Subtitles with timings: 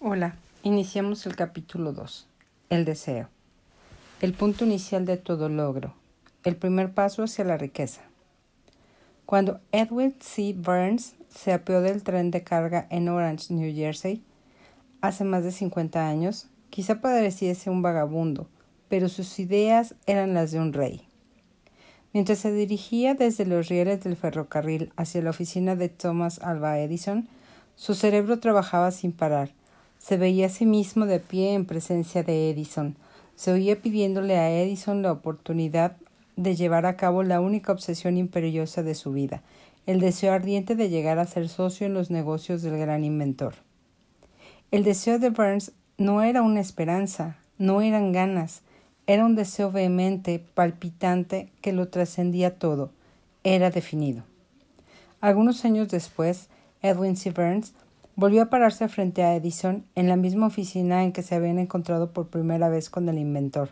[0.00, 2.28] Hola, iniciamos el capítulo 2.
[2.70, 3.28] El deseo.
[4.20, 5.92] El punto inicial de todo logro.
[6.44, 8.02] El primer paso hacia la riqueza.
[9.26, 10.54] Cuando Edwin C.
[10.56, 14.22] Burns se apeó del tren de carga en Orange, New Jersey,
[15.00, 18.46] hace más de 50 años, quizá pareciese un vagabundo,
[18.88, 21.08] pero sus ideas eran las de un rey.
[22.12, 27.26] Mientras se dirigía desde los rieles del ferrocarril hacia la oficina de Thomas Alva Edison,
[27.74, 29.57] su cerebro trabajaba sin parar,
[29.98, 32.96] se veía a sí mismo de pie en presencia de Edison.
[33.36, 35.96] Se oía pidiéndole a Edison la oportunidad
[36.36, 39.42] de llevar a cabo la única obsesión imperiosa de su vida,
[39.86, 43.54] el deseo ardiente de llegar a ser socio en los negocios del gran inventor.
[44.70, 48.62] El deseo de Burns no era una esperanza, no eran ganas,
[49.06, 52.90] era un deseo vehemente, palpitante, que lo trascendía todo,
[53.42, 54.22] era definido.
[55.20, 56.48] Algunos años después,
[56.82, 57.30] Edwin C.
[57.30, 57.72] Burns
[58.18, 62.12] Volvió a pararse frente a Edison en la misma oficina en que se habían encontrado
[62.12, 63.70] por primera vez con el inventor.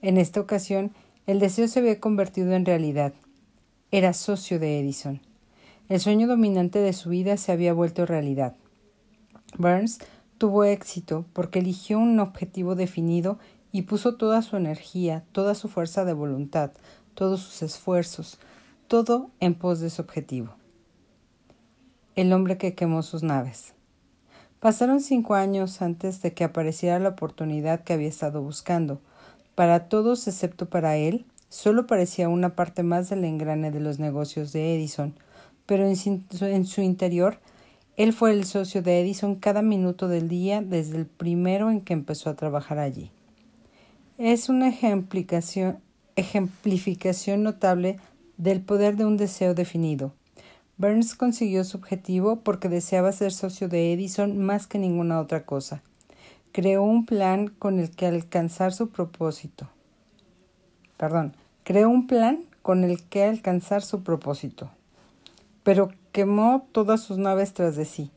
[0.00, 0.92] En esta ocasión,
[1.26, 3.12] el deseo se había convertido en realidad.
[3.90, 5.20] Era socio de Edison.
[5.90, 8.56] El sueño dominante de su vida se había vuelto realidad.
[9.58, 9.98] Burns
[10.38, 13.38] tuvo éxito porque eligió un objetivo definido
[13.70, 16.70] y puso toda su energía, toda su fuerza de voluntad,
[17.12, 18.38] todos sus esfuerzos,
[18.86, 20.57] todo en pos de su objetivo
[22.20, 23.74] el hombre que quemó sus naves.
[24.58, 29.00] Pasaron cinco años antes de que apareciera la oportunidad que había estado buscando.
[29.54, 34.52] Para todos excepto para él, solo parecía una parte más del engrane de los negocios
[34.52, 35.14] de Edison,
[35.64, 35.94] pero en,
[36.66, 37.38] su interior
[37.96, 41.92] él fue el socio de Edison cada minuto del día desde el primero en que
[41.92, 43.12] empezó a trabajar allí.
[44.16, 44.74] Es una
[46.16, 48.00] ejemplificación notable
[48.38, 50.14] del poder de un deseo definido,
[50.78, 55.82] Burns consiguió su objetivo porque deseaba ser socio de Edison más que ninguna otra cosa.
[56.52, 59.68] Creó un plan con el que alcanzar su propósito.
[60.96, 64.70] Perdón, creó un plan con el que alcanzar su propósito.
[65.64, 68.12] Pero quemó todas sus naves tras de sí.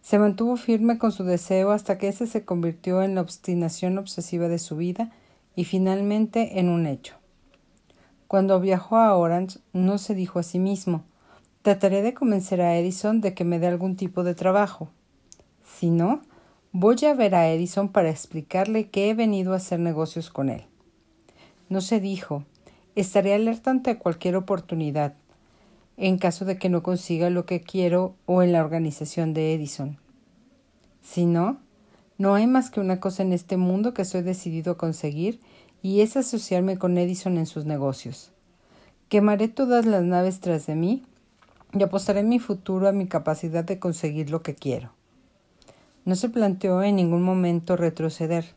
[0.00, 4.48] Se mantuvo firme con su deseo hasta que ese se convirtió en la obstinación obsesiva
[4.48, 5.12] de su vida
[5.54, 7.16] y finalmente en un hecho.
[8.28, 11.04] Cuando viajó a Orange no se dijo a sí mismo
[11.68, 14.88] Trataré de convencer a Edison de que me dé algún tipo de trabajo.
[15.76, 16.22] Si no,
[16.72, 20.64] voy a ver a Edison para explicarle que he venido a hacer negocios con él.
[21.68, 22.44] No se dijo,
[22.94, 25.12] estaré alerta ante cualquier oportunidad,
[25.98, 29.98] en caso de que no consiga lo que quiero o en la organización de Edison.
[31.02, 31.58] Si no,
[32.16, 35.38] no hay más que una cosa en este mundo que estoy decidido a conseguir
[35.82, 38.32] y es asociarme con Edison en sus negocios.
[39.10, 41.04] Quemaré todas las naves tras de mí
[41.72, 44.92] y apostaré mi futuro a mi capacidad de conseguir lo que quiero.
[46.04, 48.54] No se planteó en ningún momento retroceder.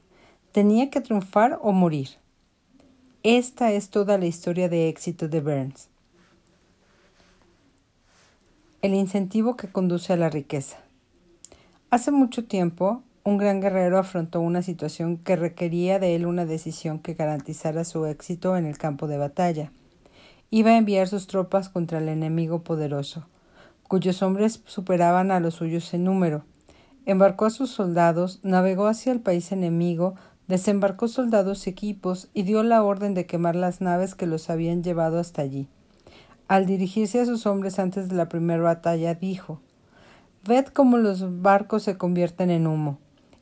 [0.52, 2.10] Tenía que triunfar o morir.
[3.24, 5.90] Esta es toda la historia de éxito de Burns.
[8.82, 10.78] El incentivo que conduce a la riqueza.
[11.90, 17.00] Hace mucho tiempo, un gran guerrero afrontó una situación que requería de él una decisión
[17.00, 19.72] que garantizara su éxito en el campo de batalla
[20.54, 23.26] iba a enviar sus tropas contra el enemigo poderoso,
[23.88, 26.44] cuyos hombres superaban a los suyos en número.
[27.06, 30.16] Embarcó a sus soldados, navegó hacia el país enemigo,
[30.50, 34.84] desembarcó soldados y equipos y dio la orden de quemar las naves que los habían
[34.84, 35.70] llevado hasta allí.
[36.50, 39.62] Al dirigirse a sus hombres antes de la primera batalla, dijo
[40.46, 43.00] Ved cómo los barcos se convierten en humo.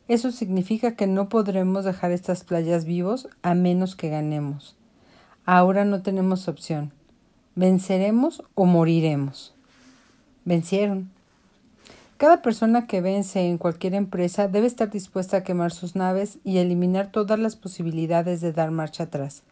[0.07, 4.75] Eso significa que no podremos dejar estas playas vivos a menos que ganemos.
[5.45, 6.93] Ahora no tenemos opción.
[7.59, 9.53] ¿Venceremos o moriremos?
[10.45, 11.11] Vencieron.
[12.15, 16.59] Cada persona que vence en cualquier empresa debe estar dispuesta a quemar sus naves y
[16.59, 19.43] eliminar todas las posibilidades de dar marcha atrás.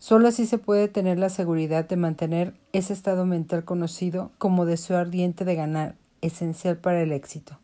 [0.00, 4.98] Solo así se puede tener la seguridad de mantener ese estado mental conocido como deseo
[4.98, 7.60] ardiente de ganar, esencial para el éxito.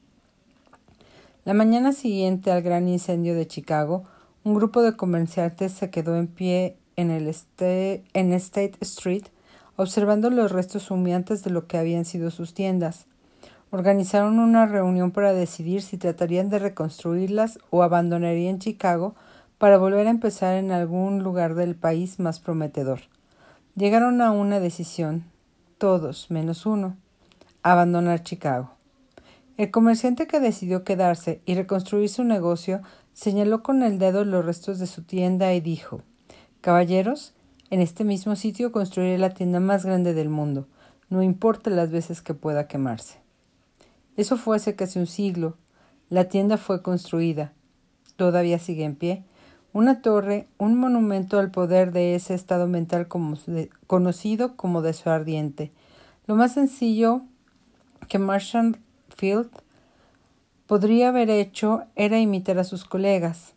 [1.44, 4.04] La mañana siguiente al gran incendio de Chicago,
[4.44, 7.34] un grupo de comerciantes se quedó en pie en, el
[8.14, 9.24] en State Street
[9.76, 13.06] observando los restos humeantes de lo que habían sido sus tiendas.
[13.70, 19.14] Organizaron una reunión para decidir si tratarían de reconstruirlas o abandonarían Chicago
[19.58, 23.00] para volver a empezar en algún lugar del país más prometedor.
[23.74, 25.24] Llegaron a una decisión,
[25.78, 26.96] todos menos uno,
[27.62, 28.70] abandonar Chicago.
[29.56, 32.82] El comerciante que decidió quedarse y reconstruir su negocio
[33.14, 36.02] señaló con el dedo los restos de su tienda y dijo
[36.60, 37.32] Caballeros,
[37.70, 40.66] en este mismo sitio construiré la tienda más grande del mundo,
[41.08, 43.18] no importa las veces que pueda quemarse.
[44.16, 45.56] Eso fue hace casi un siglo.
[46.08, 47.52] La tienda fue construida.
[48.16, 49.24] Todavía sigue en pie.
[49.72, 53.36] Una torre, un monumento al poder de ese estado mental como
[53.86, 55.70] conocido como ardiente.
[56.26, 57.22] Lo más sencillo
[58.08, 58.78] que Marshall
[59.14, 59.50] Field
[60.66, 63.54] podría haber hecho era imitar a sus colegas.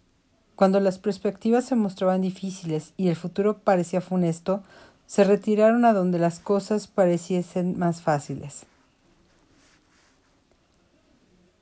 [0.59, 4.61] Cuando las perspectivas se mostraban difíciles y el futuro parecía funesto,
[5.07, 8.65] se retiraron a donde las cosas pareciesen más fáciles.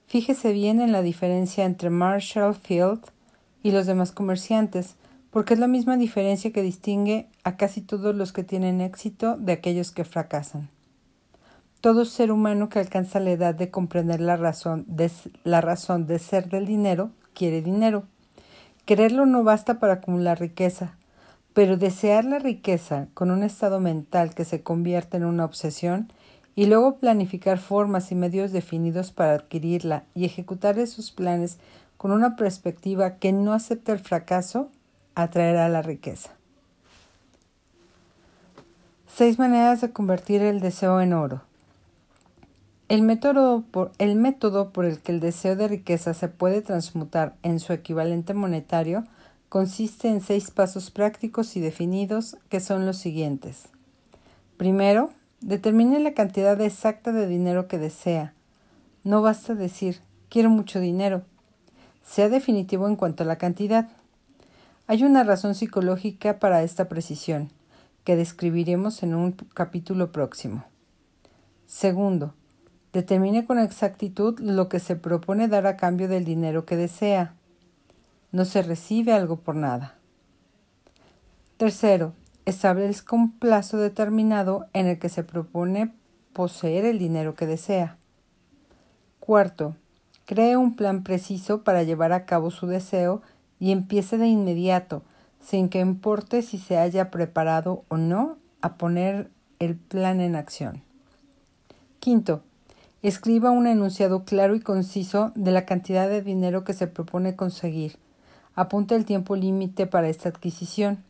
[0.07, 3.01] Fíjese bien en la diferencia entre Marshall Field
[3.61, 4.95] y los demás comerciantes,
[5.29, 9.51] porque es la misma diferencia que distingue a casi todos los que tienen éxito de
[9.51, 10.71] aquellos que fracasan.
[11.81, 15.11] Todo ser humano que alcanza la edad de comprender la razón de,
[15.43, 18.07] la razón de ser del dinero quiere dinero.
[18.87, 20.95] Quererlo no basta para acumular riqueza,
[21.53, 26.09] pero desear la riqueza con un estado mental que se convierte en una obsesión
[26.55, 31.57] y luego planificar formas y medios definidos para adquirirla y ejecutar esos planes
[31.97, 34.71] con una perspectiva que no acepta el fracaso,
[35.15, 36.29] atraerá la riqueza.
[39.05, 41.46] Seis maneras de convertir el deseo en oro.
[42.89, 48.33] El método, por, el que el deseo de riqueza se puede transmutar en su equivalente
[48.33, 49.03] monetario
[49.49, 53.67] consiste en seis pasos prácticos y definidos que son los siguientes.
[54.55, 55.09] Primero,
[55.41, 58.33] determine la cantidad exacta de dinero que desea.
[59.03, 59.99] No basta decir
[60.29, 61.23] quiero mucho dinero.
[62.03, 63.89] Sea definitivo en cuanto a la cantidad.
[64.87, 67.51] Hay una razón psicológica para esta precisión,
[68.05, 70.63] que describiremos en un capítulo próximo.
[71.65, 72.33] Segundo,
[72.93, 77.33] determine con exactitud lo que se propone dar a cambio del dinero que desea.
[78.31, 79.95] No se recibe algo por nada.
[81.57, 82.13] Tercero,
[82.45, 85.93] establezca un plazo determinado en el que se propone
[86.33, 87.97] poseer el dinero que desea.
[89.19, 89.75] Cuarto,
[90.25, 93.21] cree un plan preciso para llevar a cabo su deseo
[93.59, 95.01] y empiece de inmediato,
[95.41, 99.29] sin que importe si se haya preparado o no a poner
[99.59, 100.83] el plan en acción.
[101.99, 102.43] Quinto,
[103.07, 107.97] escriba un enunciado claro y conciso de la cantidad de dinero que se propone conseguir
[108.57, 111.03] Apunte el tiempo límite para esta adquisición.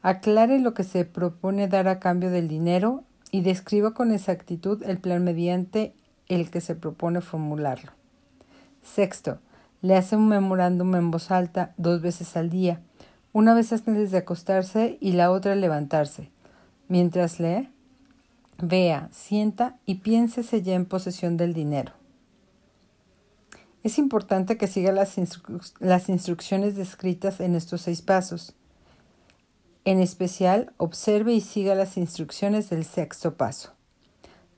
[0.00, 4.96] Aclare lo que se propone dar a cambio del dinero y describa con exactitud el
[4.96, 5.92] plan mediante
[6.28, 7.92] el que se propone formularlo.
[8.82, 9.40] Sexto,
[9.82, 12.80] le hace un memorándum en voz alta dos veces al día,
[13.34, 16.30] una vez antes de acostarse y la otra al levantarse.
[16.88, 17.68] Mientras lee,
[18.58, 21.92] vea, sienta y piénsese ya en posesión del dinero.
[23.82, 25.16] Es importante que siga las,
[25.78, 28.54] las instrucciones descritas en estos seis pasos.
[29.84, 33.72] En especial, observe y siga las instrucciones del sexto paso.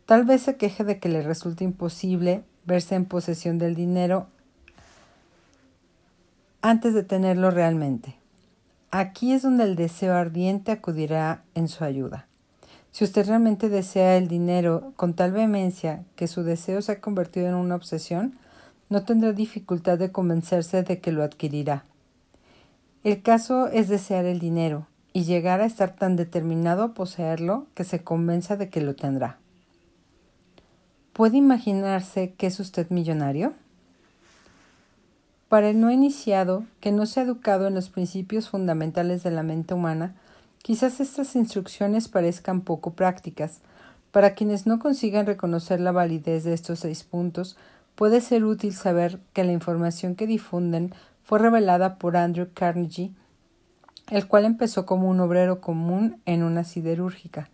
[0.07, 4.29] Tal vez se queje de que le resulte imposible verse en posesión del dinero
[6.63, 8.17] antes de tenerlo realmente.
[8.91, 12.28] Aquí es donde el deseo ardiente acudirá en su ayuda.
[12.93, 17.49] Si usted realmente desea el dinero con tal vehemencia que su deseo se ha convertido
[17.49, 18.39] en una obsesión,
[18.89, 21.85] no tendrá dificultad de convencerse de que lo adquirirá.
[23.05, 27.85] El caso es desear el dinero y llegar a estar tan determinado a poseerlo que
[27.85, 29.39] se convenza de que lo tendrá.
[31.13, 33.53] ¿Puede imaginarse que es usted millonario?
[35.49, 39.43] Para el no iniciado, que no se ha educado en los principios fundamentales de la
[39.43, 40.15] mente humana,
[40.63, 43.61] quizás estas instrucciones parezcan poco prácticas.
[44.11, 47.57] Para quienes no consigan reconocer la validez de estos seis puntos,
[47.95, 53.13] puede ser útil saber que la información que difunden fue revelada por Andrew Carnegie,
[54.09, 57.51] el cual empezó como un obrero común en una siderúrgica,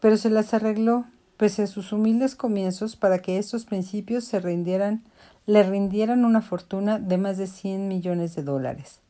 [0.00, 1.04] pero se las arregló,
[1.36, 5.02] pese a sus humildes comienzos, para que estos principios se rindieran,
[5.46, 9.00] le rindieran una fortuna de más de 100 millones de dólares.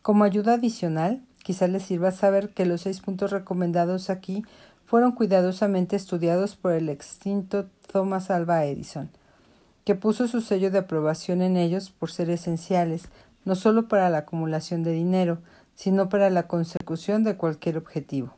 [0.00, 4.44] Como ayuda adicional, quizá les sirva saber que los seis puntos recomendados aquí
[4.86, 9.10] fueron cuidadosamente estudiados por el extinto Thomas Alva Edison,
[9.84, 13.08] que puso su sello de aprobación en ellos por ser esenciales,
[13.44, 15.38] no solo para la acumulación de dinero,
[15.74, 18.34] sino para la consecución de cualquier objetivo.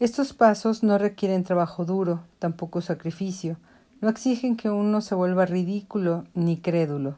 [0.00, 3.56] Estos pasos no requieren trabajo duro, tampoco sacrificio,
[4.00, 7.16] no exigen que uno se vuelva ridículo ni crédulo.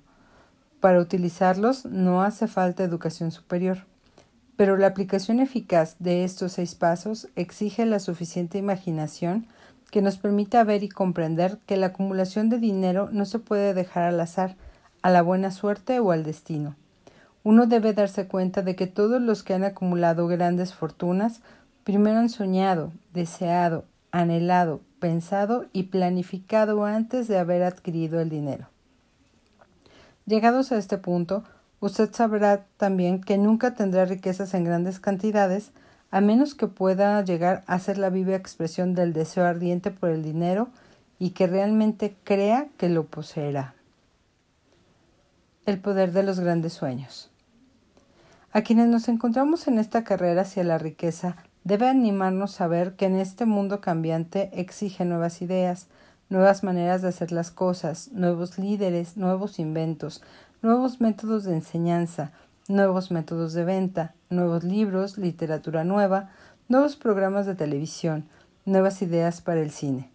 [0.81, 3.87] Para utilizarlos no hace falta educación superior.
[4.57, 9.47] Pero la aplicación eficaz de estos seis pasos exige la suficiente imaginación
[9.91, 14.05] que nos permita ver y comprender que la acumulación de dinero no se puede dejar
[14.05, 14.57] al azar,
[15.03, 16.75] a la buena suerte o al destino.
[17.45, 21.43] Uno debe darse cuenta de que todos los que han acumulado grandes fortunas
[21.85, 28.69] primero han soñado, deseado, anhelado, pensado y planificado antes de haber adquirido el dinero.
[30.27, 31.45] Llegados a este punto,
[31.87, 35.71] usted sabrá también que nunca tendrá riquezas en grandes cantidades,
[36.11, 40.23] a menos que pueda llegar a ser la viva expresión del deseo ardiente por el
[40.23, 40.69] dinero
[41.19, 43.75] y que realmente crea que lo poseerá.
[45.65, 47.31] El poder de los grandes sueños.
[48.53, 53.07] A quienes nos encontramos en esta carrera hacia la riqueza, debe animarnos a ver que
[53.07, 55.89] en este mundo cambiante exige nuevas ideas,
[56.29, 60.23] nuevas maneras de hacer las cosas, nuevos líderes, nuevos inventos,
[60.63, 62.33] nuevos métodos de enseñanza,
[62.69, 66.31] nuevos métodos de venta, nuevos libros, literatura nueva,
[66.69, 68.29] nuevos programas de televisión,
[68.65, 70.11] nuevas ideas para el cine.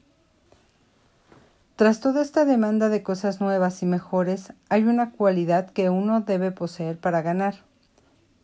[1.76, 6.52] Tras toda esta demanda de cosas nuevas y mejores, hay una cualidad que uno debe
[6.52, 7.56] poseer para ganar,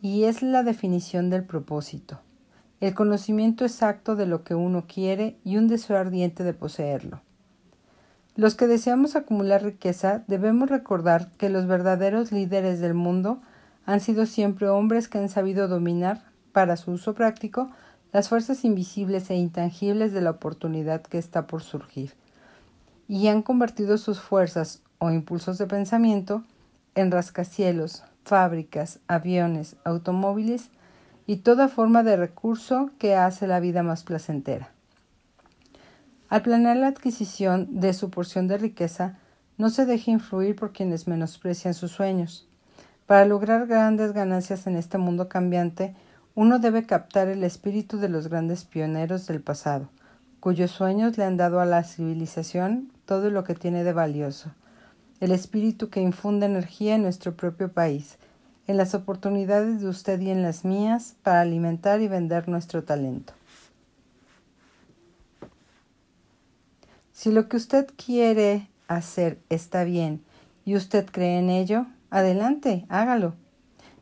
[0.02, 2.20] y es la definición del propósito
[2.80, 7.22] el conocimiento exacto de lo que uno quiere y un deseo ardiente de poseerlo.
[8.38, 13.42] Los que deseamos acumular riqueza debemos recordar que los verdaderos líderes del mundo
[13.88, 17.72] han sido siempre hombres que han sabido dominar, para su uso práctico,
[18.14, 22.14] las fuerzas invisibles e intangibles de la oportunidad que está por surgir,
[23.08, 26.44] y han convertido sus fuerzas o impulsos de pensamiento
[26.94, 30.70] en rascacielos, fábricas, aviones, automóviles
[31.26, 34.77] y toda forma de recurso que hace la vida más placentera.
[36.30, 39.18] Al planear la adquisición de su porción de riqueza,
[39.58, 42.48] no se deje influir por quienes menosprecian sus sueños.
[43.06, 45.96] Para lograr grandes ganancias en este mundo cambiante,
[46.36, 49.90] uno debe captar el espíritu de los grandes pioneros del pasado,
[50.42, 54.52] cuyos sueños le han dado a la civilización todo lo que tiene de valioso,
[55.22, 58.18] el espíritu que infunde energía en nuestro propio país,
[58.68, 63.32] en las oportunidades de usted y en las mías para alimentar y vender nuestro talento.
[67.18, 70.24] Si lo que usted quiere hacer está bien
[70.66, 73.34] y usted cree en ello, adelante, hágalo.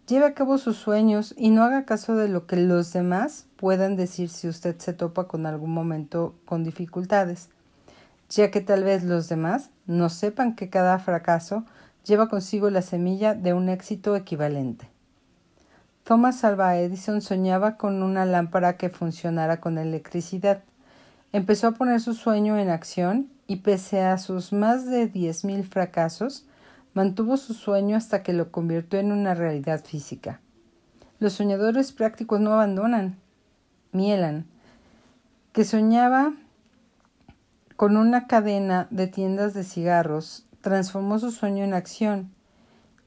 [0.06, 3.96] Lleve a cabo sus sueños y no haga caso de lo que los demás puedan
[3.96, 7.48] decir si usted se topa con algún momento con dificultades,
[8.30, 11.64] ya que tal vez los demás no sepan que cada fracaso
[12.04, 14.90] lleva consigo la semilla de un éxito equivalente.
[16.04, 20.64] Thomas Alva Edison soñaba con una lámpara que funcionara con electricidad.
[21.36, 25.66] Empezó a poner su sueño en acción y pese a sus más de diez mil
[25.66, 26.46] fracasos,
[26.94, 30.40] mantuvo su sueño hasta que lo convirtió en una realidad física.
[31.20, 33.18] Los soñadores prácticos no abandonan.
[33.92, 34.46] Mielan,
[35.52, 36.36] que soñaba
[37.76, 42.32] con una cadena de tiendas de cigarros transformó su sueño en acción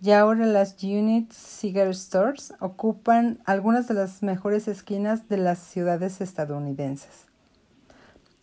[0.03, 6.21] y ahora las Unit Cigar Stores ocupan algunas de las mejores esquinas de las ciudades
[6.21, 7.28] estadounidenses.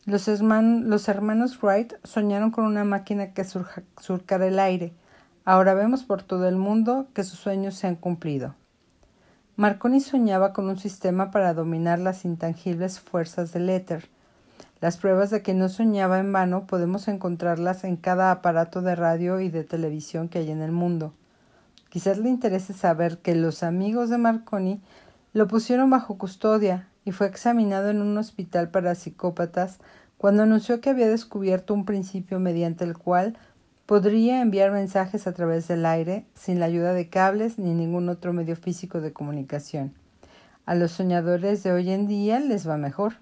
[0.05, 4.93] Los, hermanos Wright soñaron con una máquina que surcara el aire.
[5.45, 8.55] Ahora vemos por todo el mundo que sus sueños se han cumplido.
[9.55, 14.09] Marconi soñaba con un sistema para dominar las intangibles fuerzas del éter
[14.81, 19.39] las pruebas de que no soñaba en vano podemos encontrarlas en cada aparato de radio
[19.39, 21.13] y de televisión que hay en el mundo.
[21.89, 24.81] Quizás le interese saber que los amigos de Marconi
[25.33, 29.79] lo pusieron bajo custodia y fue examinado en un hospital para psicópatas
[30.17, 33.37] cuando anunció que había descubierto un principio mediante el cual
[33.85, 38.33] podría enviar mensajes a través del aire sin la ayuda de cables ni ningún otro
[38.33, 39.93] medio físico de comunicación.
[40.65, 43.17] A los soñadores de hoy en día les va mejor.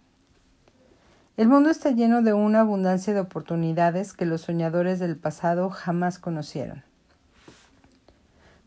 [1.36, 6.20] El mundo está lleno de una abundancia de oportunidades que los soñadores del pasado jamás
[6.20, 6.84] conocieron.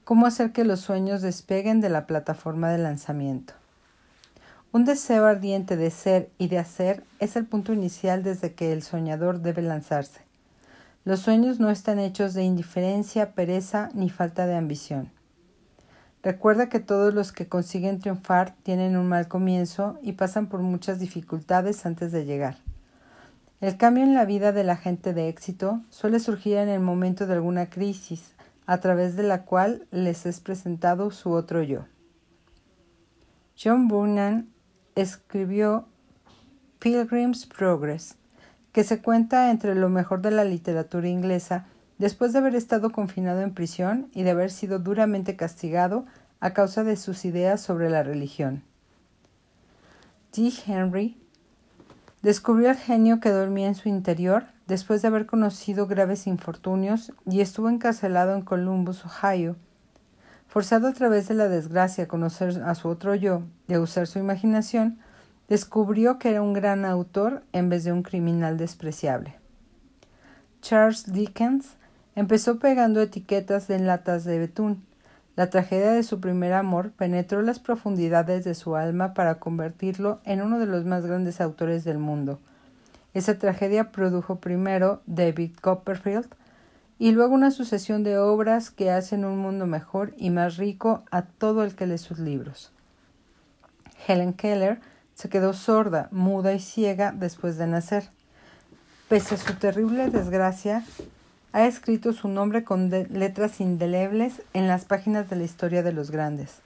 [0.05, 3.55] ¿Cómo hacer que los sueños despeguen de la plataforma de lanzamiento?
[4.73, 8.83] Un deseo ardiente de ser y de hacer es el punto inicial desde que el
[8.83, 10.21] soñador debe lanzarse.
[11.05, 15.11] Los sueños no están hechos de indiferencia, pereza ni falta de ambición.
[16.23, 20.99] Recuerda que todos los que consiguen triunfar tienen un mal comienzo y pasan por muchas
[20.99, 22.59] dificultades antes de llegar.
[23.61, 27.27] El cambio en la vida de la gente de éxito suele surgir en el momento
[27.27, 28.35] de alguna crisis,
[28.67, 31.85] a través de la cual les es presentado su otro yo.
[33.57, 34.49] John Bunyan
[34.97, 35.87] escribió
[36.81, 38.17] Pilgrim's Progress,
[38.73, 41.67] que se cuenta entre lo mejor de la literatura inglesa
[41.99, 46.07] después de haber estado confinado en prisión y de haber sido duramente castigado
[46.41, 48.63] a causa de sus ideas sobre la religión.
[50.35, 50.53] D.
[50.67, 51.17] Henry
[52.23, 57.41] descubrió el genio que dormía en su interior después de haber conocido graves infortunios y
[57.41, 59.57] estuvo encarcelado en Columbus, Ohio.
[60.49, 64.07] Forzado a través de la desgracia a conocer a su otro yo y a usar
[64.07, 64.99] su imaginación,
[65.49, 69.37] descubrió que era un gran autor en vez de un criminal despreciable.
[70.61, 71.77] Charles Dickens
[72.17, 74.83] Empezó pegando etiquetas de latas de betún.
[75.37, 80.41] La tragedia de su primer amor penetró las profundidades de su alma para convertirlo en
[80.41, 82.41] uno de los más grandes autores del mundo.
[83.13, 86.27] Esa tragedia produjo primero David Copperfield
[86.99, 91.23] y luego una sucesión de obras que hacen un mundo mejor y más rico a
[91.23, 92.73] todo el que lee sus libros.
[94.07, 94.81] Helen Keller
[95.15, 98.11] se quedó sorda, muda y ciega después de nacer.
[99.09, 100.85] Pese a su terrible desgracia,
[101.53, 106.11] ha escrito su nombre con letras indelebles en las páginas de la historia de los
[106.11, 106.57] grandes.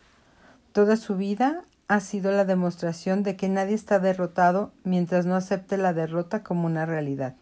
[0.72, 5.76] Toda su vida ha sido la demostración de que nadie está derrotado mientras no acepte
[5.76, 7.34] la derrota como una realidad.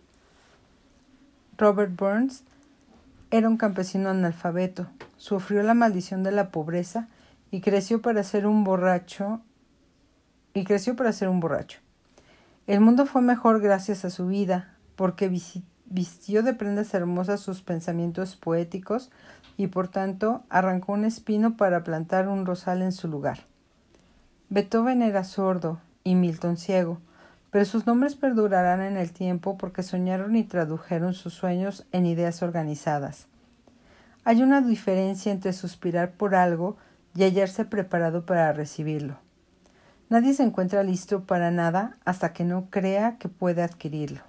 [1.58, 2.44] Robert Burns
[3.30, 7.08] era un campesino analfabeto, sufrió la maldición de la pobreza
[7.50, 9.40] y creció para ser un borracho
[10.54, 11.80] y creció para ser un borracho.
[12.66, 15.30] El mundo fue mejor gracias a su vida, porque
[15.86, 19.10] vistió de prendas hermosas sus pensamientos poéticos
[19.56, 23.40] y por tanto arrancó un espino para plantar un rosal en su lugar.
[24.50, 27.00] Beethoven era sordo y Milton ciego,
[27.50, 32.42] pero sus nombres perdurarán en el tiempo porque soñaron y tradujeron sus sueños en ideas
[32.42, 33.26] organizadas.
[34.24, 36.76] Hay una diferencia entre suspirar por algo
[37.14, 39.18] y hallarse preparado para recibirlo.
[40.10, 44.20] Nadie se encuentra listo para nada hasta que no crea que puede adquirirlo.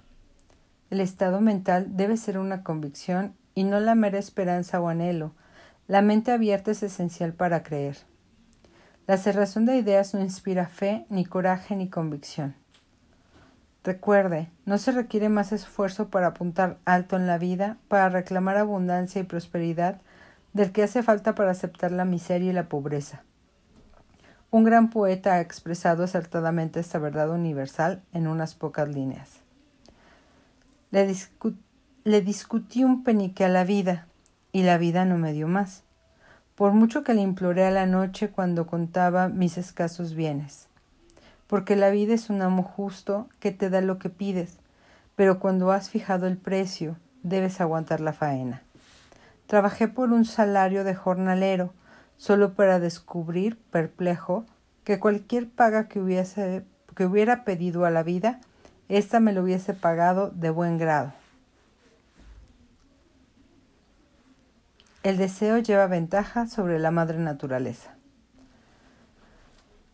[0.90, 5.32] El estado mental debe ser una convicción y no la mera esperanza o anhelo.
[5.86, 7.96] La mente abierta es esencial para creer.
[9.06, 12.54] La cerrazón de ideas no inspira fe, ni coraje, ni convicción.
[13.82, 19.20] Recuerde, no se requiere más esfuerzo para apuntar alto en la vida, para reclamar abundancia
[19.20, 20.00] y prosperidad,
[20.52, 23.22] del que hace falta para aceptar la miseria y la pobreza.
[24.50, 29.40] Un gran poeta ha expresado acertadamente esta verdad universal en unas pocas líneas.
[30.90, 31.06] Le,
[32.20, 34.08] discutí un penique a la vida,
[34.52, 35.84] y la vida no me dio más,
[36.56, 40.69] por mucho que le imploré a la noche cuando contaba mis escasos bienes.
[41.50, 44.60] Porque la vida es un amo justo que te da lo que pides,
[45.16, 48.62] pero cuando has fijado el precio, debes aguantar la faena.
[49.48, 51.74] Trabajé por un salario de jornalero,
[52.18, 54.44] solo para descubrir, perplejo,
[54.84, 58.38] que cualquier paga que, hubiese, que hubiera pedido a la vida,
[58.88, 61.12] ésta me lo hubiese pagado de buen grado.
[65.02, 67.96] El deseo lleva ventaja sobre la madre naturaleza.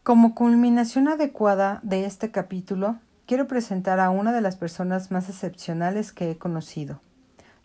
[0.07, 2.95] Como culminación adecuada de este capítulo,
[3.27, 7.01] quiero presentar a una de las personas más excepcionales que he conocido.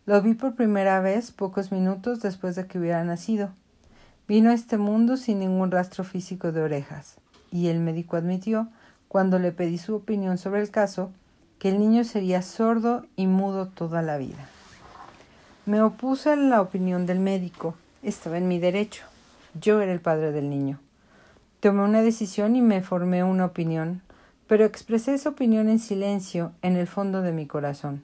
[0.07, 3.51] Lo vi por primera vez pocos minutos después de que hubiera nacido.
[4.27, 7.17] Vino a este mundo sin ningún rastro físico de orejas,
[7.51, 8.69] y el médico admitió,
[9.07, 11.11] cuando le pedí su opinión sobre el caso,
[11.59, 14.49] que el niño sería sordo y mudo toda la vida.
[15.67, 17.75] Me opuse a la opinión del médico.
[18.01, 19.03] Estaba en mi derecho.
[19.53, 20.79] Yo era el padre del niño.
[21.61, 24.01] Tomé una decisión y me formé una opinión,
[24.47, 28.01] pero expresé esa opinión en silencio en el fondo de mi corazón.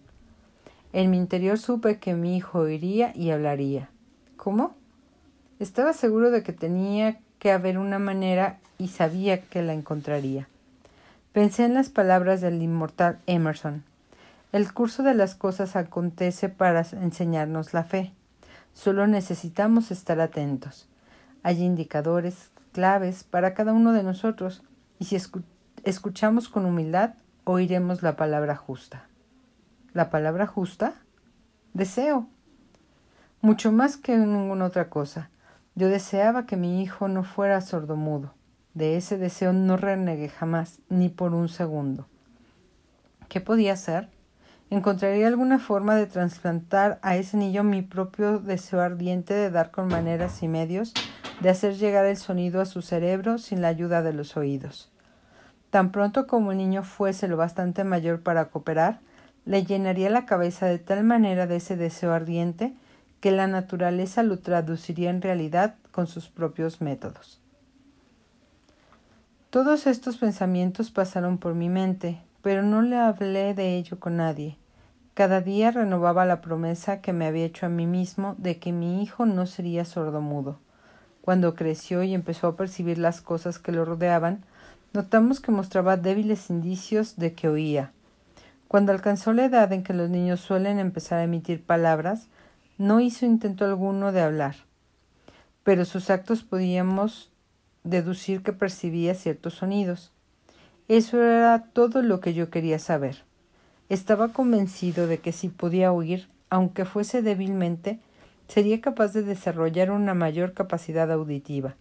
[0.94, 3.90] En mi interior supe que mi hijo oiría y hablaría.
[4.36, 4.76] ¿Cómo?
[5.60, 10.48] Estaba seguro de que tenía que haber una manera y sabía que la encontraría.
[11.34, 13.84] Pensé en las palabras del inmortal Emerson.
[14.52, 18.14] El curso de las cosas acontece para enseñarnos la fe.
[18.76, 20.88] Solo necesitamos estar atentos.
[21.42, 24.62] Hay indicadores, claves para cada uno de nosotros,
[25.00, 25.18] y si
[25.84, 29.08] escuchamos con humildad, oiremos la palabra justa.
[29.94, 30.94] ¿La palabra justa?
[31.74, 32.28] Deseo.
[33.42, 35.32] Mucho más que ninguna otra cosa.
[35.74, 38.36] Yo deseaba que mi hijo no fuera sordomudo.
[38.76, 42.06] De ese deseo no renegué jamás, ni por un segundo.
[43.28, 44.08] ¿Qué podía hacer?
[44.70, 49.88] ¿Encontraría alguna forma de trasplantar a ese niño mi propio deseo ardiente de dar con
[49.88, 50.94] maneras y medios
[51.42, 54.90] de hacer llegar el sonido a su cerebro sin la ayuda de los oídos?
[55.70, 59.00] Tan pronto como el niño fuese lo bastante mayor para cooperar,
[59.46, 62.74] le llenaría la cabeza de tal manera de ese deseo ardiente
[63.20, 67.42] que la naturaleza lo traduciría en realidad con sus propios métodos.
[69.50, 74.58] Todos estos pensamientos pasaron por mi mente, pero no le hablé de ello con nadie.
[75.14, 79.02] Cada día renovaba la promesa que me había hecho a mí mismo de que mi
[79.02, 80.60] hijo no sería sordomudo.
[81.28, 84.46] Cuando creció y empezó a percibir las cosas que lo rodeaban,
[84.94, 87.92] notamos que mostraba débiles indicios de que oía.
[88.70, 92.30] Cuando alcanzó la edad en que los niños suelen empezar a emitir palabras,
[92.78, 94.56] no hizo intento alguno de hablar,
[95.64, 97.30] pero sus actos podíamos
[97.84, 100.14] deducir que percibía ciertos sonidos.
[100.88, 103.26] Eso era todo lo que yo quería saber.
[103.90, 108.00] Estaba convencido de que si podía oír, aunque fuese débilmente,
[108.48, 111.76] sería capaz de desarrollar una mayor capacidad auditiva.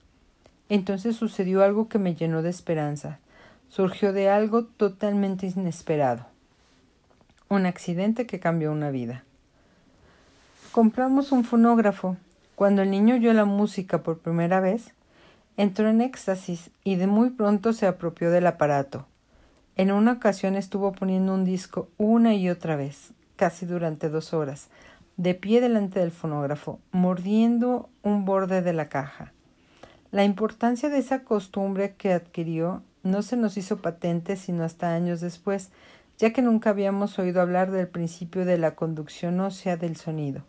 [0.69, 3.19] Entonces sucedió algo que me llenó de esperanza.
[3.69, 6.27] Surgió de algo totalmente inesperado.
[7.49, 9.25] Un accidente que cambió una vida.
[10.73, 12.17] Compramos un fonógrafo.
[12.55, 14.93] Cuando el niño oyó la música por primera vez,
[15.57, 19.07] entró en éxtasis y de muy pronto se apropió del aparato.
[19.77, 24.69] En una ocasión estuvo poniendo un disco una y otra vez, casi durante dos horas,
[25.17, 29.33] de pie delante del fonógrafo, mordiendo un borde de la caja.
[30.11, 35.21] La importancia de esa costumbre que adquirió no se nos hizo patente sino hasta años
[35.21, 35.71] después,
[36.19, 40.43] ya que nunca habíamos oído hablar del principio de la conducción ósea del sonido.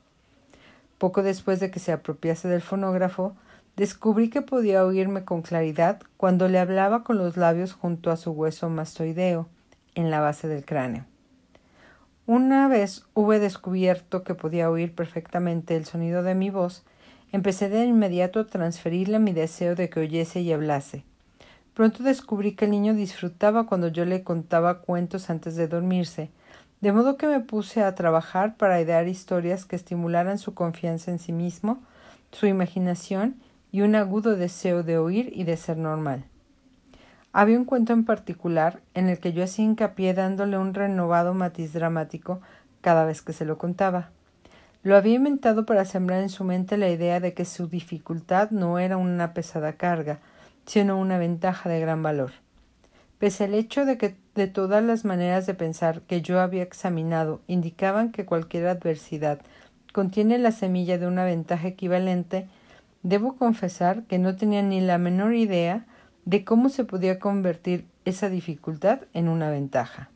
[0.97, 3.35] Poco después de que se apropiase del fonógrafo,
[3.75, 8.31] descubrí que podía oírme con claridad cuando le hablaba con los labios junto a su
[8.31, 9.47] hueso mastoideo,
[9.93, 11.05] en la base del cráneo.
[12.27, 16.83] Una vez hube descubierto que podía oír perfectamente el sonido de mi voz,
[17.31, 21.05] empecé de inmediato a transferirle mi deseo de que oyese y hablase.
[21.73, 26.29] Pronto descubrí que el niño disfrutaba cuando yo le contaba cuentos antes de dormirse,
[26.81, 31.19] de modo que me puse a trabajar para idear historias que estimularan su confianza en
[31.19, 31.81] sí mismo,
[32.33, 33.37] su imaginación
[33.71, 36.25] y un agudo deseo de oír y de ser normal.
[37.33, 41.73] Había un cuento en particular en el que yo hacía hincapié dándole un renovado matiz
[41.73, 42.41] dramático
[42.81, 44.09] cada vez que se lo contaba.
[44.83, 48.79] Lo había inventado para sembrar en su mente la idea de que su dificultad no
[48.79, 50.19] era una pesada carga,
[50.65, 52.31] sino una ventaja de gran valor.
[53.19, 57.41] Pese al hecho de que de todas las maneras de pensar que yo había examinado
[57.47, 59.39] indicaban que cualquier adversidad
[59.91, 62.47] contiene la semilla de una ventaja equivalente,
[63.01, 65.85] debo confesar que no tenía ni la menor idea
[66.27, 70.09] de cómo se podía convertir esa dificultad en una ventaja.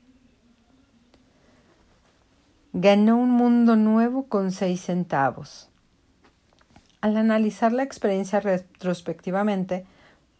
[2.73, 5.69] Ganó un mundo nuevo con seis centavos.
[6.99, 9.85] Al analizar la experiencia retrospectivamente,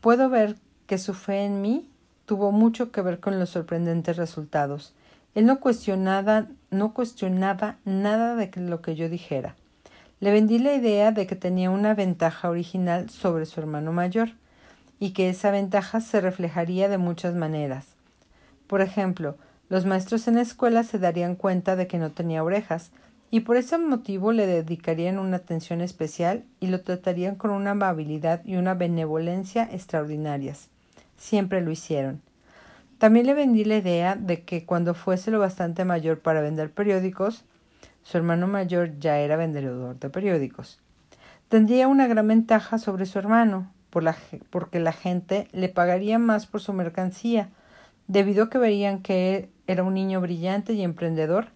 [0.02, 0.58] puedo ver
[0.88, 1.90] que su fe en mí
[2.26, 4.94] tuvo mucho que ver con los sorprendentes resultados.
[5.36, 9.56] Él no cuestionaba, no cuestionaba nada de lo que yo dijera.
[10.20, 14.32] Le vendí la idea de que tenía una ventaja original sobre su hermano mayor
[15.02, 17.88] y que esa ventaja se reflejaría de muchas maneras.
[18.68, 19.36] Por ejemplo,
[19.68, 22.92] los maestros en la escuela se darían cuenta de que no tenía orejas,
[23.32, 28.46] y por ese motivo le dedicarían una atención especial y lo tratarían con una amabilidad
[28.46, 30.68] y una benevolencia extraordinarias.
[31.18, 32.22] Siempre lo hicieron.
[33.00, 37.44] También le vendí la idea de que cuando fuese lo bastante mayor para vender periódicos,
[38.04, 40.80] su hermano mayor ya era vendedor de periódicos.
[41.50, 43.72] Tendría una gran ventaja sobre su hermano,
[44.50, 47.50] porque la gente le pagaría más por su mercancía,
[48.08, 51.48] debido a que verían que era un niño brillante y emprendedor,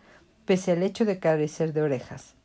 [0.45, 2.35] pese al hecho de carecer de orejas.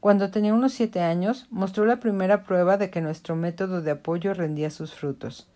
[0.00, 4.34] Cuando tenía unos siete años, mostró la primera prueba de que nuestro método de apoyo
[4.34, 5.48] rendía sus frutos.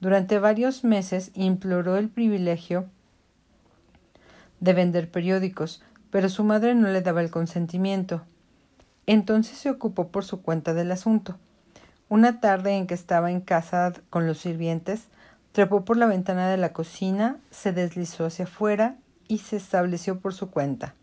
[0.00, 2.86] Durante varios meses imploró el privilegio
[4.60, 8.22] de vender periódicos, pero su madre no le daba el consentimiento.
[9.06, 11.36] Entonces se ocupó por su cuenta del asunto.
[12.08, 15.08] Una tarde en que estaba en casa con los sirvientes,
[15.50, 20.32] trepó por la ventana de la cocina, se deslizó hacia afuera y se estableció por
[20.32, 20.94] su cuenta.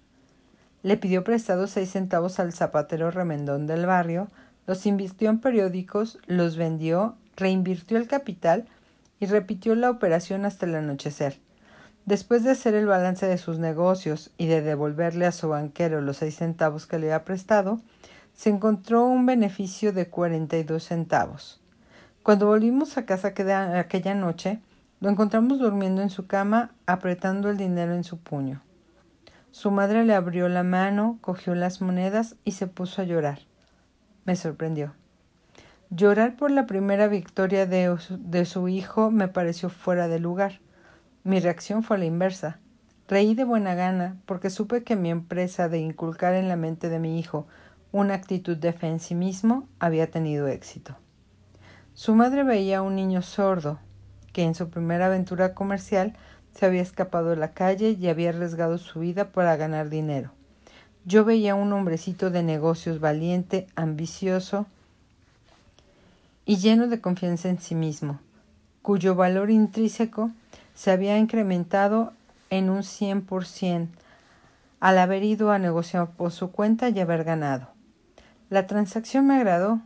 [0.81, 4.29] Le pidió prestados seis centavos al zapatero remendón del barrio,
[4.65, 8.65] los invirtió en periódicos, los vendió, reinvirtió el capital
[9.19, 11.37] y repitió la operación hasta el anochecer.
[12.05, 16.17] Después de hacer el balance de sus negocios y de devolverle a su banquero los
[16.17, 17.81] seis centavos que le había prestado,
[18.33, 21.61] se encontró un beneficio de cuarenta y dos centavos.
[22.23, 24.59] Cuando volvimos a casa aquella noche,
[24.99, 28.61] lo encontramos durmiendo en su cama, apretando el dinero en su puño.
[29.51, 33.39] Su madre le abrió la mano, cogió las monedas y se puso a llorar.
[34.25, 34.93] Me sorprendió.
[35.89, 40.59] Llorar por la primera victoria de, de, su hijo me pareció fuera de lugar.
[41.23, 42.59] Mi reacción fue la inversa.
[43.07, 46.99] Reí de buena gana porque supe que mi empresa de inculcar en la mente de
[46.99, 47.45] mi hijo
[47.93, 50.97] una actitud de fe en sí mismo, había tenido éxito.
[51.93, 53.79] Su madre veía a un niño sordo,
[54.33, 56.13] que en su primera aventura comercial
[56.55, 60.31] se había escapado de la calle y había arriesgado su vida para ganar dinero.
[61.05, 64.65] Yo veía a un hombrecito de negocios valiente, ambicioso
[66.45, 68.19] y lleno de confianza en sí mismo,
[68.81, 70.31] cuyo valor intrínseco
[70.73, 72.11] se había incrementado
[72.49, 73.89] en un cien por cien
[74.79, 77.72] al haber ido a negociar por su cuenta y haber ganado.
[78.53, 79.81] La transacción me agradó,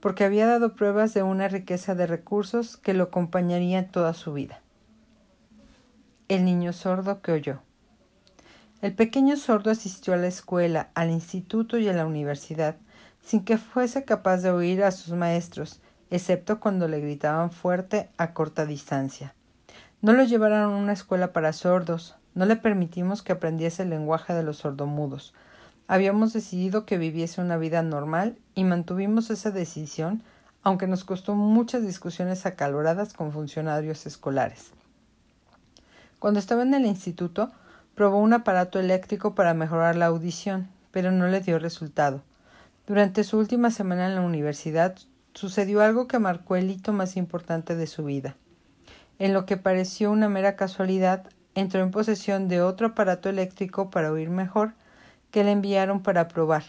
[0.00, 4.60] porque había dado pruebas de una riqueza de recursos que lo acompañaría toda su vida.
[6.26, 7.60] El niño sordo que oyó.
[8.80, 12.74] El pequeño sordo asistió a la escuela, al instituto y a la universidad,
[13.20, 18.34] sin que fuese capaz de oír a sus maestros, excepto cuando le gritaban fuerte a
[18.34, 19.36] corta distancia.
[20.00, 24.34] No lo llevaron a una escuela para sordos, no le permitimos que aprendiese el lenguaje
[24.34, 25.34] de los sordomudos.
[25.92, 30.22] Habíamos decidido que viviese una vida normal y mantuvimos esa decisión,
[30.62, 34.70] aunque nos costó muchas discusiones acaloradas con funcionarios escolares.
[36.18, 37.52] Cuando estaba en el instituto,
[37.94, 42.22] probó un aparato eléctrico para mejorar la audición, pero no le dio resultado.
[42.86, 44.96] Durante su última semana en la universidad
[45.34, 48.34] sucedió algo que marcó el hito más importante de su vida.
[49.18, 54.10] En lo que pareció una mera casualidad, entró en posesión de otro aparato eléctrico para
[54.10, 54.72] oír mejor
[55.32, 56.62] que le enviaron para probar.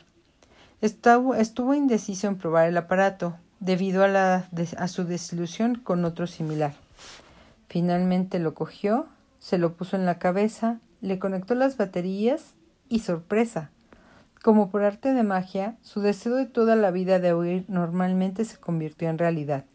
[0.82, 6.74] Estuvo, indeciso en probar el aparato, debido a, la, a su desilusión con otro similar.
[7.68, 9.06] Finalmente lo cogió,
[9.40, 12.56] se lo puso en la cabeza, le conectó las baterías
[12.90, 13.70] y sorpresa.
[14.42, 18.58] Como por arte de magia, su deseo de toda la vida de oír normalmente se
[18.58, 19.66] convirtió en realidad.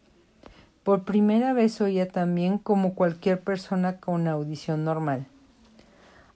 [0.83, 5.27] Por primera vez oía también como cualquier persona con audición normal.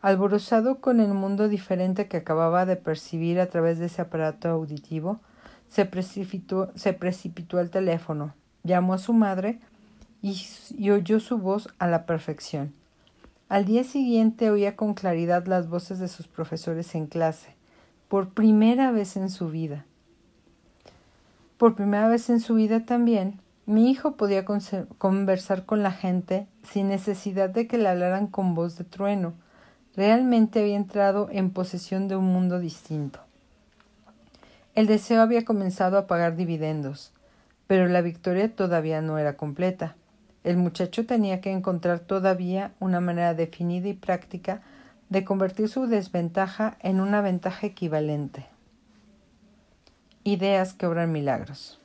[0.04, 5.22] Alborozado con el mundo diferente que acababa de percibir a través de ese aparato auditivo,
[5.70, 9.62] se precipitó, al teléfono, llamó a su madre
[10.22, 10.46] y,
[10.78, 12.74] y oyó su voz a la perfección.
[13.48, 17.56] Al día siguiente oía con claridad las voces de sus profesores en clase
[18.10, 19.86] por primera vez en su vida.
[21.58, 26.90] Por primera vez en su vida también, mi hijo podía conversar con la gente sin
[26.90, 29.34] necesidad de que le hablaran con voz de trueno.
[29.96, 33.20] Realmente había entrado en posesión de un mundo distinto.
[34.74, 37.12] El deseo había comenzado a pagar dividendos,
[37.68, 39.96] pero la victoria todavía no era completa.
[40.44, 44.62] El muchacho tenía que encontrar todavía una manera definida y práctica
[45.10, 48.48] de convertir su desventaja en una ventaja equivalente.
[50.24, 51.80] Ideas que obran milagros.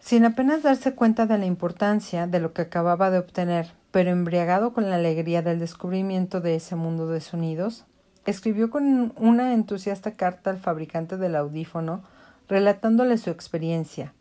[0.00, 4.74] Sin apenas darse cuenta de la importancia de lo que acababa de obtener, pero embriagado
[4.74, 7.86] con la alegría del descubrimiento de ese mundo de sonidos,
[8.26, 12.02] escribió con una entusiasta carta al fabricante del audífono
[12.46, 14.12] relatándole su experiencia.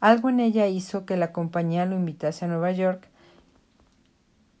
[0.00, 3.06] Algo en ella hizo que la compañía lo invitase a Nueva York.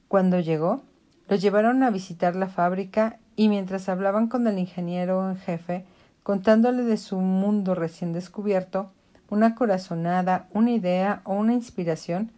[0.08, 0.82] Cuando llegó,
[1.28, 5.86] lo llevaron a visitar la fábrica y mientras hablaban con el ingeniero en jefe,
[6.22, 8.92] contándole de su mundo recién descubierto,
[9.30, 12.32] una corazonada, una idea o una inspiración,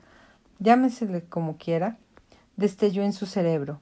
[0.60, 1.98] llámesele como quiera,
[2.56, 3.80] destelló en su cerebro.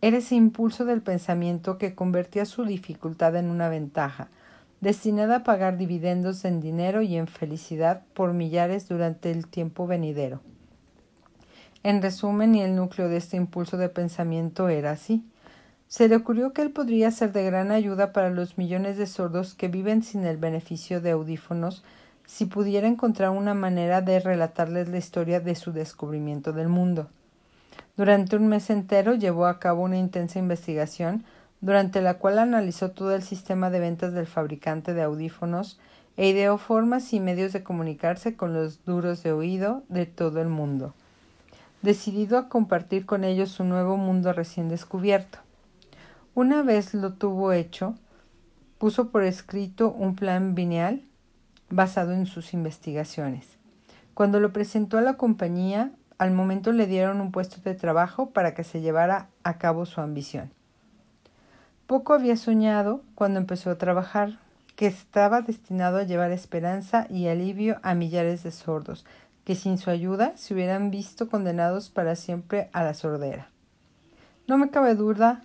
[0.00, 4.28] Era ese impulso del pensamiento que convertía su dificultad en una ventaja,
[4.80, 10.40] destinada a pagar dividendos en dinero y en felicidad por millares durante el tiempo venidero.
[11.82, 15.24] En resumen, y el núcleo de este impulso de pensamiento era así.
[15.88, 19.54] Se le ocurrió que él podría ser de gran ayuda para los millones de sordos
[19.54, 21.84] que viven sin el beneficio de audífonos
[22.26, 27.08] si pudiera encontrar una manera de relatarles la historia de su descubrimiento del mundo.
[27.96, 31.24] Durante un mes entero llevó a cabo una intensa investigación,
[31.60, 35.78] durante la cual analizó todo el sistema de ventas del fabricante de audífonos
[36.16, 40.48] e ideó formas y medios de comunicarse con los duros de oído de todo el
[40.48, 40.94] mundo
[41.86, 45.38] decidido a compartir con ellos su nuevo mundo recién descubierto.
[46.34, 47.94] Una vez lo tuvo hecho,
[48.78, 51.02] puso por escrito un plan bineal
[51.70, 53.46] basado en sus investigaciones.
[54.14, 58.54] Cuando lo presentó a la compañía, al momento le dieron un puesto de trabajo para
[58.54, 60.50] que se llevara a cabo su ambición.
[61.86, 64.38] Poco había soñado cuando empezó a trabajar
[64.74, 69.06] que estaba destinado a llevar esperanza y alivio a millares de sordos,
[69.44, 73.48] que sin su ayuda se hubieran visto condenados para siempre a la sordera.
[74.46, 75.42] No me cabe duda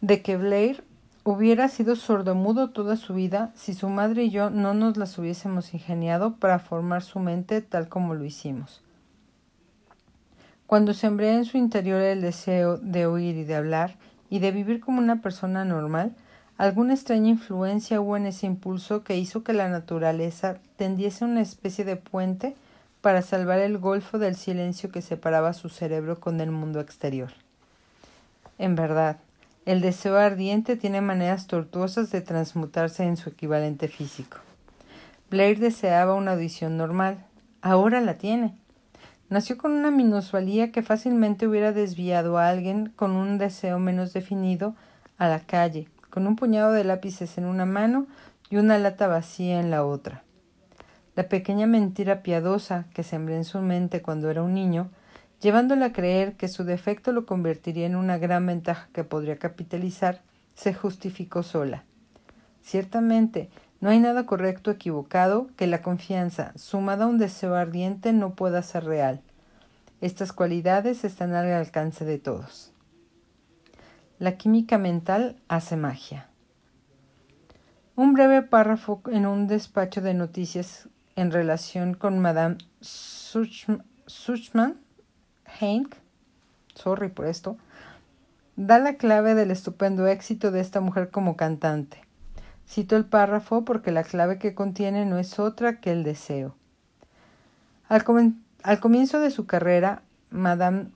[0.00, 0.84] de que Blair
[1.24, 5.72] hubiera sido sordomudo toda su vida si su madre y yo no nos las hubiésemos
[5.74, 8.82] ingeniado para formar su mente tal como lo hicimos.
[10.70, 13.96] Cuando sembré en su interior el deseo de oír y de hablar
[14.28, 16.14] y de vivir como una persona normal,
[16.58, 21.84] alguna extraña influencia hubo en ese impulso que hizo que la naturaleza tendiese una especie
[21.84, 22.54] de puente
[23.00, 27.32] para salvar el golfo del silencio que separaba su cerebro con el mundo exterior.
[28.56, 29.16] En verdad,
[29.66, 34.36] el deseo ardiente tiene maneras tortuosas de transmutarse en su equivalente físico.
[35.30, 37.26] Blair deseaba una audición normal.
[37.60, 38.54] Ahora la tiene.
[39.30, 44.74] Nació con una minusvalía que fácilmente hubiera desviado a alguien con un deseo menos definido
[45.18, 48.08] a la calle, con un puñado de lápices en una mano
[48.50, 50.24] y una lata vacía en la otra.
[51.14, 54.90] La pequeña mentira piadosa que sembré en su mente cuando era un niño,
[55.40, 60.22] llevándole a creer que su defecto lo convertiría en una gran ventaja que podría capitalizar,
[60.56, 61.84] se justificó sola.
[62.62, 63.48] Ciertamente,
[63.80, 68.34] No hay nada correcto o equivocado que la confianza, sumada a un deseo ardiente, no
[68.34, 69.22] pueda ser real.
[70.02, 72.72] Estas cualidades están al alcance de todos.
[74.18, 76.28] La química mental hace magia.
[77.96, 84.76] Un breve párrafo en un despacho de noticias en relación con Madame Suchman,
[85.58, 85.96] Henk,
[86.74, 87.56] sorry por esto,
[88.56, 92.09] da la clave del estupendo éxito de esta mujer como cantante.
[92.70, 96.54] Cito el párrafo porque la clave que contiene no es otra que el deseo.
[97.88, 100.86] Al, comienzo de su carrera, Madame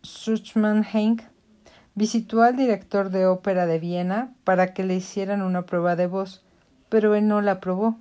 [0.00, 1.20] Suchman Henk
[1.94, 6.42] visitó al director de ópera de Viena para que le hicieran una prueba de voz,
[6.88, 7.98] pero él no la aprobó.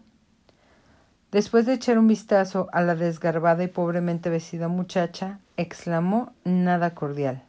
[1.34, 7.44] Después de echar un vistazo a la desgarbada y pobremente vestida muchacha, exclamó nada cordial.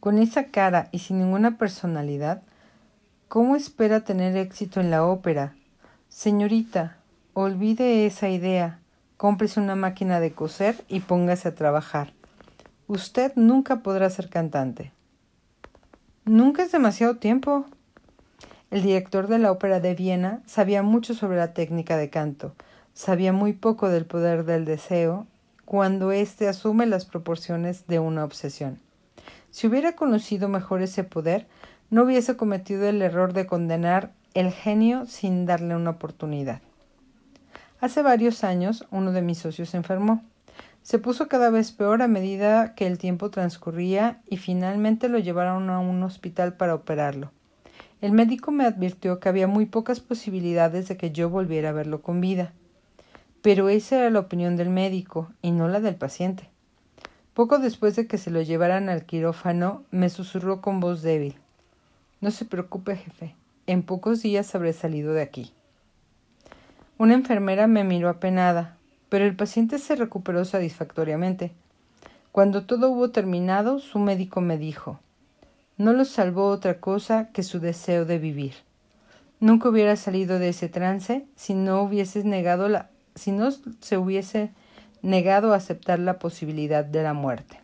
[0.00, 2.42] Con esa cara y sin ninguna personalidad,
[3.28, 5.54] ¿Cómo espera tener éxito en la ópera?
[6.08, 6.96] Señorita,
[7.34, 8.78] olvide esa idea.
[9.18, 12.14] Cómprese una máquina de coser y póngase a trabajar.
[12.86, 14.92] Usted nunca podrá ser cantante.
[16.24, 17.66] Nunca es demasiado tiempo.
[18.70, 22.54] El director de la ópera de Viena sabía mucho sobre la técnica de canto,
[22.94, 25.26] sabía muy poco del poder del deseo
[25.66, 28.80] cuando éste asume las proporciones de una obsesión.
[29.50, 31.46] Si hubiera conocido mejor ese poder,
[31.90, 36.60] no hubiese cometido el error de condenar el genio sin darle una oportunidad.
[37.80, 40.22] Hace varios años uno de mis socios enfermó.
[40.82, 45.70] Se puso cada vez peor a medida que el tiempo transcurría y finalmente lo llevaron
[45.70, 47.30] a un hospital para operarlo.
[48.00, 52.02] El médico me advirtió que había muy pocas posibilidades de que yo volviera a verlo
[52.02, 52.52] con vida.
[53.42, 56.48] Pero esa era la opinión del médico y no la del paciente.
[57.34, 61.36] Poco después de que se lo llevaran al quirófano, me susurró con voz débil
[62.20, 63.34] no se preocupe, jefe.
[63.66, 65.52] En pocos días habré salido de aquí.
[66.96, 68.76] Una enfermera me miró apenada,
[69.08, 71.52] pero el paciente se recuperó satisfactoriamente.
[72.32, 75.00] Cuando todo hubo terminado, su médico me dijo
[75.78, 78.54] no lo salvó otra cosa que su deseo de vivir.
[79.38, 84.50] Nunca hubiera salido de ese trance si no hubieses negado la si no se hubiese
[85.02, 87.60] negado a aceptar la posibilidad de la muerte.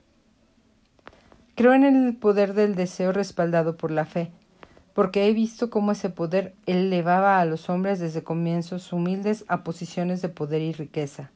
[1.56, 4.30] Creo en el poder del deseo respaldado por la fe,
[4.94, 10.22] porque he visto cómo ese poder elevaba a los hombres desde comienzos humildes a posiciones
[10.22, 11.30] de poder y riqueza.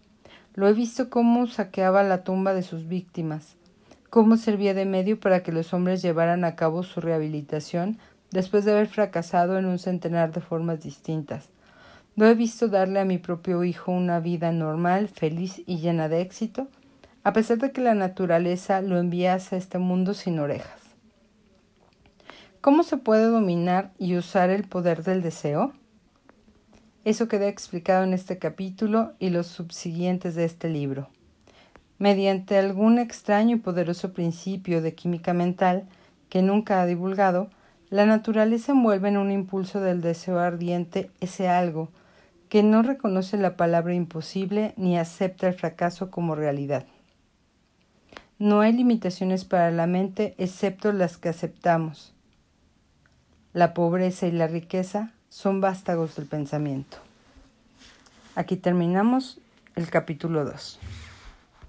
[0.55, 3.57] Lo he visto cómo saqueaba la tumba de sus víctimas,
[4.11, 7.99] cómo servía de medio para que los hombres llevaran a cabo su rehabilitación
[8.31, 11.51] después de haber fracasado en un centenar de formas distintas.
[12.15, 16.21] Lo he visto darle a mi propio hijo una vida normal, feliz y llena de
[16.21, 16.69] éxito,
[17.25, 20.88] a pesar de que la naturaleza lo enviase a este mundo sin orejas.
[22.61, 25.75] ¿Cómo se puede dominar y usar el poder del deseo?
[27.05, 31.09] Eso queda explicado en este capítulo y los subsiguientes de este libro.
[31.99, 35.87] Mediante algún extraño y poderoso principio de química mental
[36.29, 37.49] que nunca ha divulgado,
[37.91, 41.91] la naturaleza envuelve en un impulso del deseo ardiente ese algo
[42.49, 46.87] que no reconoce la palabra imposible ni acepta el fracaso como realidad.
[48.41, 52.18] No hay limitaciones para la mente excepto las que aceptamos
[53.53, 56.99] la pobreza y la riqueza son vástagos del pensamiento.
[58.35, 59.41] Aquí terminamos
[59.75, 60.79] el capítulo 2.